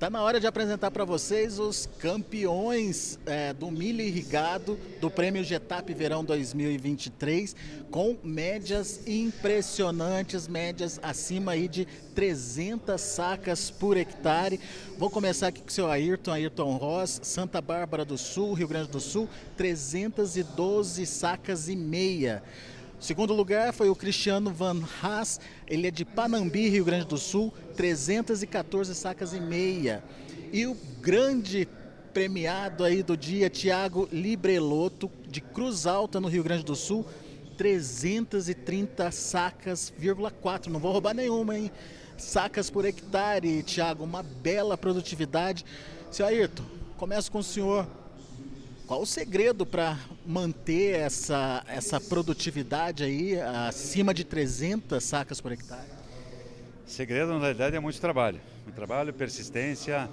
[0.00, 5.44] Tá na hora de apresentar para vocês os campeões é, do milho irrigado do Prêmio
[5.44, 7.54] Getap Verão 2023,
[7.90, 14.58] com médias impressionantes, médias acima aí de 300 sacas por hectare.
[14.96, 18.88] Vou começar aqui com o seu Ayrton, Ayrton Ross, Santa Bárbara do Sul, Rio Grande
[18.88, 19.28] do Sul,
[19.58, 22.42] 312 sacas e meia.
[23.00, 27.50] Segundo lugar foi o Cristiano Van Haas, ele é de Panambi, Rio Grande do Sul,
[27.74, 30.04] 314 sacas e meia.
[30.52, 31.66] E o grande
[32.12, 37.06] premiado aí do dia, Tiago Libreloto, de Cruz Alta, no Rio Grande do Sul,
[37.56, 39.90] 330 sacas,
[40.42, 40.70] 4.
[40.70, 41.72] Não vou roubar nenhuma, hein?
[42.18, 45.64] Sacas por hectare, Tiago, uma bela produtividade.
[46.10, 46.64] Seu Ayrton,
[46.98, 47.88] começo com o senhor.
[48.90, 55.86] Qual o segredo para manter essa, essa produtividade aí acima de 300 sacas por hectare?
[56.88, 58.40] Segredo, na realidade, é muito trabalho.
[58.64, 60.10] Muito trabalho, persistência,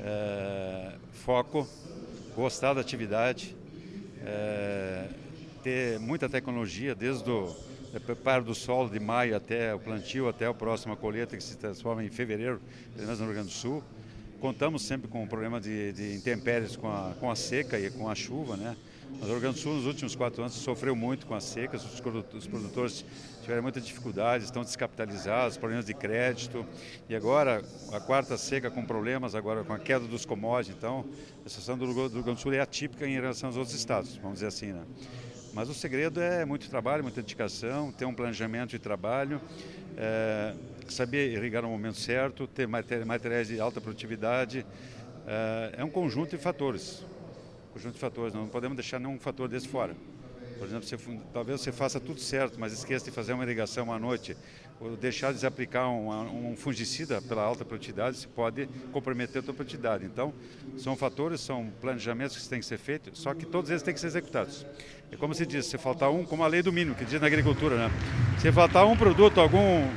[0.00, 1.64] é, foco,
[2.34, 3.54] gostar da atividade,
[4.26, 5.06] é,
[5.62, 7.54] ter muita tecnologia, desde o
[8.04, 12.02] preparo do solo de maio até o plantio, até a próxima colheita, que se transforma
[12.02, 12.60] em fevereiro,
[12.96, 13.80] pelo menos no Rio Grande do Sul.
[14.40, 18.08] Contamos sempre com o problema de, de intempéries com a, com a seca e com
[18.08, 18.76] a chuva, né?
[19.18, 21.82] Mas o Rio Grande do Sul, nos últimos quatro anos, sofreu muito com as secas,
[21.84, 22.00] os,
[22.46, 23.04] produtores
[23.42, 26.64] tiveram muita dificuldade, estão descapitalizados, problemas de crédito.
[27.08, 30.76] E agora, a quarta seca com problemas, agora com a queda dos commodities.
[30.76, 31.04] Então,
[31.44, 34.34] a situação do Rio Grande do Sul é atípica em relação aos outros estados, vamos
[34.34, 34.84] dizer assim, né?
[35.52, 39.40] Mas o segredo é muito trabalho, muita dedicação, ter um planejamento de trabalho,
[39.96, 40.54] é,
[40.92, 44.64] saber irrigar no momento certo, ter materiais de alta produtividade.
[45.26, 47.04] É, é um conjunto de fatores.
[47.72, 49.94] conjunto de fatores, não podemos deixar nenhum fator desse fora.
[50.58, 50.98] Por exemplo, você,
[51.32, 54.36] talvez você faça tudo certo, mas esqueça de fazer uma irrigação à noite,
[54.80, 59.54] ou deixar de aplicar um, um fungicida pela alta produtividade, isso pode comprometer a sua
[59.54, 60.04] produtividade.
[60.04, 60.34] Então,
[60.76, 64.00] são fatores, são planejamentos que têm que ser feitos, só que todos eles têm que
[64.00, 64.66] ser executados.
[65.12, 67.28] É como se diz, se faltar um, como a lei do mínimo, que diz na
[67.28, 67.90] agricultura, né?
[68.40, 69.88] Se faltar um produto, algum,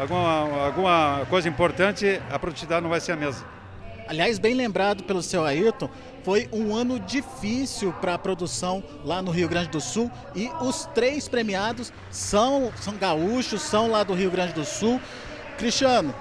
[0.00, 3.46] alguma, alguma coisa importante, a produtividade não vai ser a mesma.
[4.08, 5.88] Aliás, bem lembrado pelo seu Ayrton,
[6.24, 10.86] foi um ano difícil para a produção lá no Rio Grande do Sul e os
[10.94, 15.00] três premiados são, são gaúchos, são lá do Rio Grande do Sul.
[15.56, 16.12] Cristiano,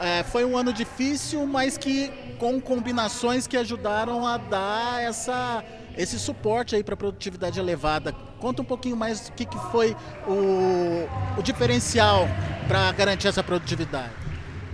[0.00, 5.62] é, foi um ano difícil, mas que com combinações que ajudaram a dar essa,
[5.96, 8.12] esse suporte aí para a produtividade elevada.
[8.40, 9.96] Conta um pouquinho mais o que, que foi
[10.26, 12.28] o, o diferencial
[12.68, 14.12] para garantir essa produtividade.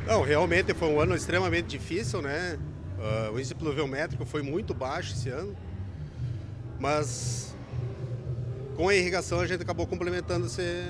[0.06, 2.58] Não, realmente foi um ano extremamente difícil, né?
[2.98, 5.56] Uh, o índice pluviométrico foi muito baixo esse ano,
[6.78, 7.54] mas
[8.76, 10.86] com a irrigação a gente acabou complementando esse,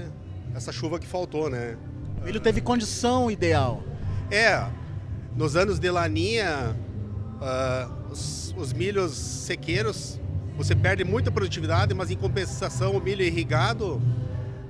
[0.54, 1.76] essa chuva que faltou, né?
[2.20, 3.82] O milho teve condição ideal.
[4.30, 4.64] É,
[5.34, 6.76] nos anos de laninha,
[7.40, 10.19] uh, os, os, milhos sequeiros,
[10.62, 14.00] você perde muita produtividade, mas em compensação o milho irrigado,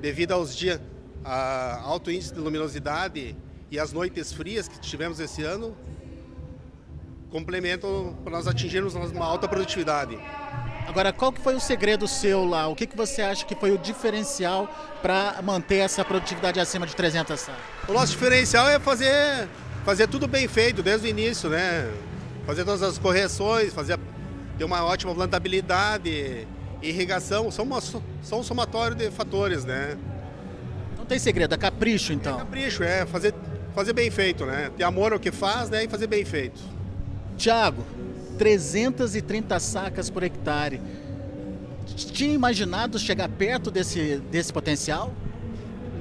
[0.00, 0.80] devido aos dias,
[1.24, 3.36] a alto índice de luminosidade
[3.72, 5.76] e as noites frias que tivemos esse ano,
[7.28, 10.16] complementam para nós atingirmos uma alta produtividade.
[10.86, 12.68] Agora, qual que foi o segredo seu lá?
[12.68, 16.94] O que, que você acha que foi o diferencial para manter essa produtividade acima de
[16.94, 17.60] 300 sacas?
[17.88, 19.48] O nosso diferencial é fazer,
[19.84, 21.92] fazer tudo bem feito desde o início, né?
[22.46, 23.98] Fazer todas as correções, fazer
[24.60, 26.46] ter uma ótima plantabilidade,
[26.82, 29.96] irrigação, são, uma, são um somatório de fatores, né?
[30.98, 32.36] Não tem segredo, é capricho então?
[32.36, 33.34] É capricho, é fazer,
[33.74, 34.70] fazer bem feito, né?
[34.76, 35.84] Ter amor ao que faz né?
[35.84, 36.60] e fazer bem feito.
[37.38, 37.86] Tiago,
[38.36, 40.78] 330 sacas por hectare.
[41.96, 45.10] Tinha imaginado chegar perto desse, desse potencial?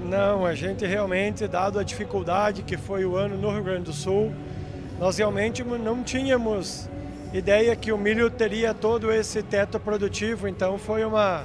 [0.03, 3.93] Não, a gente realmente, dado a dificuldade que foi o ano no Rio Grande do
[3.93, 4.33] Sul,
[4.99, 6.89] nós realmente não tínhamos
[7.33, 11.43] ideia que o milho teria todo esse teto produtivo, então foi uma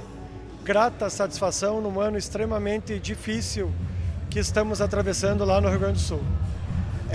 [0.63, 3.71] grata satisfação num ano extremamente difícil
[4.29, 6.21] que estamos atravessando lá no Rio Grande do Sul.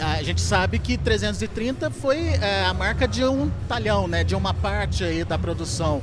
[0.00, 4.54] A gente sabe que 330 foi é, a marca de um talhão, né, de uma
[4.54, 6.00] parte aí da produção.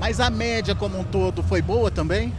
[0.00, 2.34] Mas a média como um todo foi boa também?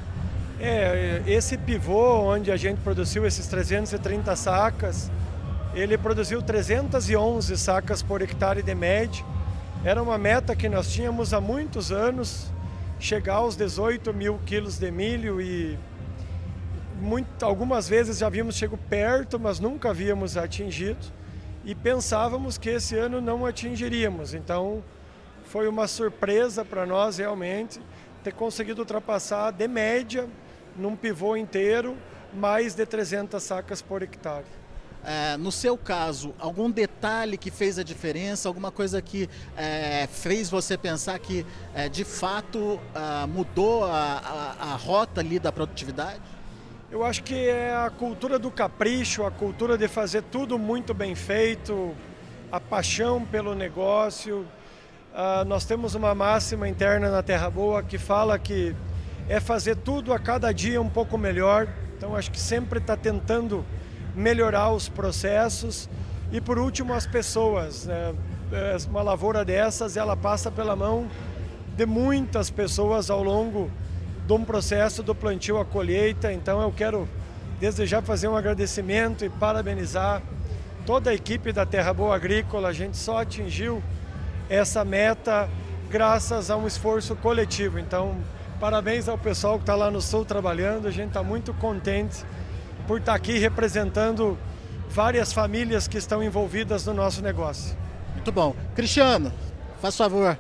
[0.60, 5.10] É, esse pivô onde a gente produziu esses 330 sacas,
[5.74, 9.24] ele produziu 311 sacas por hectare de média.
[9.84, 12.52] Era uma meta que nós tínhamos há muitos anos,
[13.00, 15.76] chegar aos 18 mil quilos de milho e
[17.00, 21.04] muito, algumas vezes já havíamos chegado perto, mas nunca havíamos atingido
[21.66, 24.36] e pensávamos que esse ano não atingiríamos.
[24.36, 24.84] Então
[25.46, 27.82] foi uma surpresa para nós realmente
[28.24, 30.30] ter conseguido ultrapassar de média
[30.78, 31.98] num pivô inteiro
[32.32, 34.61] mais de 300 sacas por hectare.
[35.04, 39.28] É, no seu caso, algum detalhe que fez a diferença, alguma coisa que
[39.58, 45.40] é, fez você pensar que é, de fato ah, mudou a, a, a rota ali
[45.40, 46.22] da produtividade?
[46.92, 51.16] Eu acho que é a cultura do capricho, a cultura de fazer tudo muito bem
[51.16, 51.96] feito,
[52.52, 54.46] a paixão pelo negócio.
[55.14, 58.76] Uh, nós temos uma máxima interna na Terra Boa que fala que
[59.30, 61.68] é fazer tudo a cada dia um pouco melhor.
[61.98, 63.66] Então acho que sempre está tentando
[64.16, 65.90] melhorar os processos
[66.32, 67.86] e por último as pessoas.
[67.86, 68.14] Né?
[68.52, 71.08] É, uma lavoura dessas ela passa pela mão
[71.76, 73.72] de muitas pessoas ao longo
[74.28, 76.32] de um processo do plantio à colheita.
[76.32, 77.08] Então eu quero
[77.60, 80.22] desde já fazer um agradecimento e parabenizar
[80.86, 82.70] toda a equipe da Terra Boa Agrícola.
[82.70, 83.82] A gente só atingiu
[84.50, 85.50] essa meta
[85.90, 87.78] graças a um esforço coletivo.
[87.78, 88.16] Então,
[88.60, 90.88] parabéns ao pessoal que está lá no Sul trabalhando.
[90.88, 92.26] A gente está muito contente
[92.88, 94.38] por estar aqui representando
[94.90, 97.76] várias famílias que estão envolvidas no nosso negócio.
[98.14, 98.56] Muito bom.
[98.76, 99.32] Cristiano,
[99.82, 100.38] faz favor.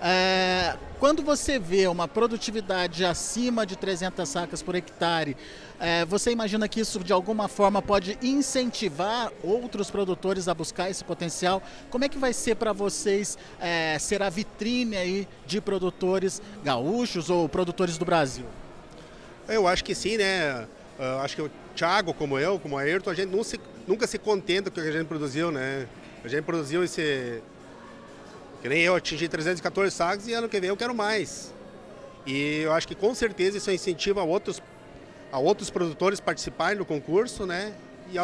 [0.00, 5.36] É, quando você vê uma produtividade acima de 300 sacas por hectare,
[5.80, 11.04] é, você imagina que isso de alguma forma pode incentivar outros produtores a buscar esse
[11.04, 11.62] potencial?
[11.90, 17.30] Como é que vai ser para vocês é, ser a vitrine aí de produtores gaúchos
[17.30, 18.46] ou produtores do Brasil?
[19.48, 20.66] Eu acho que sim, né?
[20.98, 24.18] Eu acho que o Thiago, como eu, como a Ayrton, a gente se, nunca se
[24.18, 25.86] contenta com o que a gente produziu, né?
[26.24, 27.40] A gente produziu esse
[28.60, 31.54] que nem eu atingi 314 sacos e ano que vem eu quero mais.
[32.26, 34.60] E eu acho que com certeza isso incentiva outros,
[35.30, 37.72] a outros produtores participarem do concurso, né?
[38.10, 38.16] E,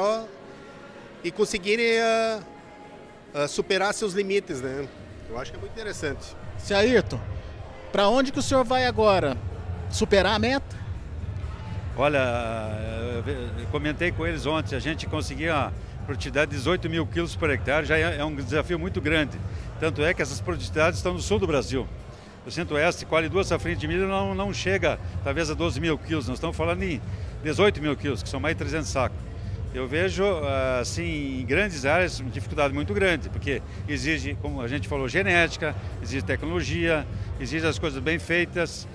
[1.22, 4.88] e conseguirem uh, uh, superar seus limites, né?
[5.30, 6.36] Eu acho que é muito interessante.
[6.58, 7.20] Se Ayrton,
[7.92, 9.36] para onde que o senhor vai agora?
[9.88, 10.83] Superar a meta?
[11.96, 12.18] Olha,
[13.56, 15.72] eu comentei com eles ontem, a gente conseguia
[16.04, 19.38] produtividade de 18 mil quilos por hectare, já é, é um desafio muito grande.
[19.78, 21.86] Tanto é que essas produtividades estão no sul do Brasil.
[22.44, 26.26] O centro-oeste, quase duas safrinhas de milho não, não chega talvez a 12 mil quilos,
[26.26, 27.00] nós estamos falando em
[27.44, 29.18] 18 mil quilos, que são mais de 300 sacos.
[29.72, 30.24] Eu vejo,
[30.80, 35.74] assim, em grandes áreas, uma dificuldade muito grande, porque exige, como a gente falou, genética,
[36.02, 37.06] exige tecnologia,
[37.40, 38.86] exige as coisas bem feitas,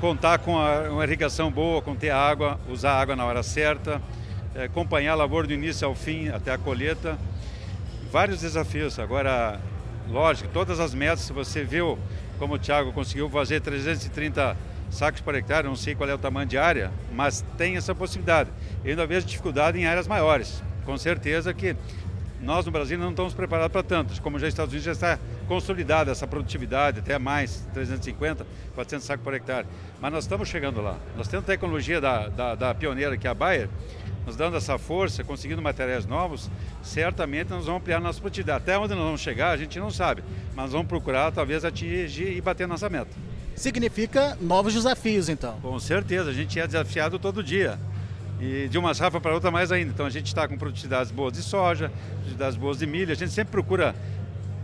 [0.00, 4.00] contar com a, uma irrigação boa, com ter água, usar água na hora certa,
[4.54, 7.18] é, acompanhar a lavoura do início ao fim, até a colheita.
[8.10, 8.98] Vários desafios.
[8.98, 9.60] Agora,
[10.08, 11.98] lógico, todas as metas, você viu
[12.38, 14.56] como o Thiago conseguiu fazer 330
[14.90, 18.50] sacos por hectare, não sei qual é o tamanho de área, mas tem essa possibilidade.
[18.84, 20.62] Eu ainda vejo dificuldade em áreas maiores.
[20.84, 21.76] Com certeza que
[22.40, 25.18] nós no Brasil não estamos preparados para tantos, como já os Estados Unidos já está
[25.46, 29.66] consolidada essa produtividade, até mais, 350, 400 sacos por hectare.
[30.00, 30.96] Mas nós estamos chegando lá.
[31.16, 33.68] Nós temos tecnologia da, da, da pioneira, que é a Bayer,
[34.24, 36.50] nos dando essa força, conseguindo materiais novos,
[36.82, 38.62] certamente nós vamos ampliar nossa produtividade.
[38.62, 40.22] Até onde nós vamos chegar, a gente não sabe,
[40.54, 43.16] mas vamos procurar talvez atingir e bater nossa meta.
[43.56, 45.58] Significa novos desafios, então?
[45.60, 47.78] Com certeza, a gente é desafiado todo dia.
[48.40, 49.90] E de uma safra para outra mais ainda.
[49.90, 53.12] Então a gente está com produtividades boas de soja, produtividades boas de milho.
[53.12, 53.94] A gente sempre procura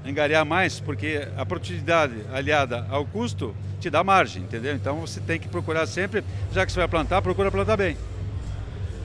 [0.05, 4.75] engariar mais, porque a produtividade aliada ao custo te dá margem, entendeu?
[4.75, 6.23] Então você tem que procurar sempre,
[6.53, 7.97] já que você vai plantar, procura plantar bem.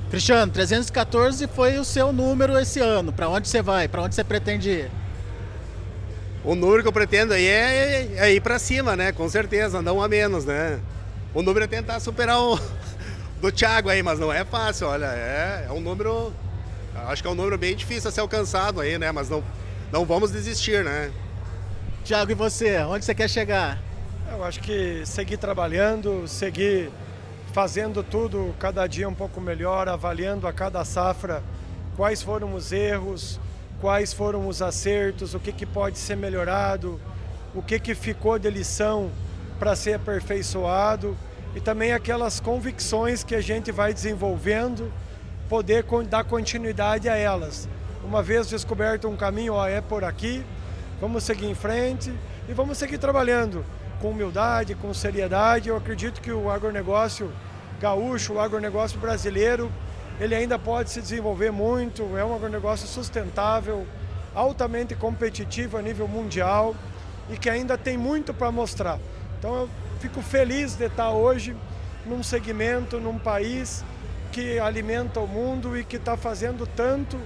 [0.10, 3.14] Cristiano, 314 foi o seu número esse ano.
[3.14, 3.88] Para onde você vai?
[3.88, 4.92] Para onde você pretende ir?
[6.44, 9.12] O número que eu pretendo aí é, é ir para cima, né?
[9.12, 10.80] Com certeza, não a menos, né?
[11.34, 12.60] O número é tentar superar o
[13.42, 16.34] do Thiago aí, mas não é fácil, olha, é, é um número,
[17.08, 19.12] acho que é um número bem difícil a ser alcançado aí, né?
[19.12, 19.44] Mas não,
[19.92, 21.12] não vamos desistir, né?
[22.04, 22.80] Thiago, e você?
[22.80, 23.82] Onde você quer chegar?
[24.32, 26.92] Eu acho que seguir trabalhando, seguir
[27.54, 31.42] fazendo tudo cada dia um pouco melhor, avaliando a cada safra
[31.96, 33.40] quais foram os erros,
[33.82, 37.00] quais foram os acertos, o que, que pode ser melhorado,
[37.54, 39.12] o que, que ficou de lição
[39.58, 41.18] para ser aperfeiçoado
[41.56, 44.92] e também aquelas convicções que a gente vai desenvolvendo,
[45.48, 47.68] poder dar continuidade a elas.
[48.04, 50.44] Uma vez descoberto um caminho, ó, é por aqui,
[51.02, 52.14] vamos seguir em frente
[52.48, 53.66] e vamos seguir trabalhando
[54.00, 55.70] com humildade, com seriedade.
[55.70, 57.32] Eu acredito que o agronegócio
[57.80, 59.72] gaúcho, o agronegócio brasileiro,
[60.20, 63.88] ele ainda pode se desenvolver muito, é um agronegócio sustentável,
[64.36, 66.76] altamente competitivo a nível mundial
[67.30, 69.00] e que ainda tem muito para mostrar.
[69.38, 71.56] Então eu fico feliz de estar hoje
[72.06, 73.84] num segmento, num país
[74.32, 77.20] que alimenta o mundo e que está fazendo tanto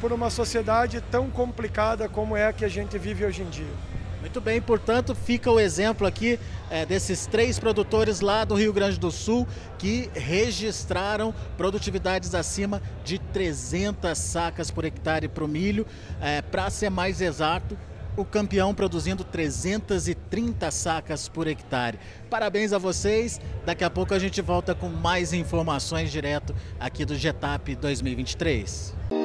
[0.00, 3.90] por uma sociedade tão complicada como é a que a gente vive hoje em dia.
[4.20, 6.38] Muito bem, portanto, fica o exemplo aqui
[6.70, 13.18] é, desses três produtores lá do Rio Grande do Sul que registraram produtividades acima de
[13.18, 15.86] 300 sacas por hectare para o milho.
[16.20, 17.78] É, para ser mais exato,
[18.20, 21.98] o campeão produzindo 330 sacas por hectare.
[22.28, 23.40] Parabéns a vocês.
[23.64, 29.19] Daqui a pouco a gente volta com mais informações direto aqui do Getap 2023.